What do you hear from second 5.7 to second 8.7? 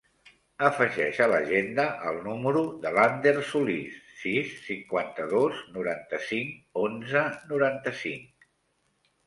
noranta-cinc, onze, noranta-cinc.